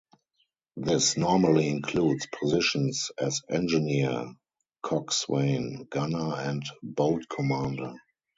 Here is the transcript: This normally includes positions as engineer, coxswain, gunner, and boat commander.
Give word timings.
This 0.77 1.15
normally 1.15 1.67
includes 1.69 2.25
positions 2.25 3.11
as 3.19 3.43
engineer, 3.47 4.33
coxswain, 4.81 5.85
gunner, 5.91 6.37
and 6.37 6.63
boat 6.81 7.25
commander. 7.29 7.93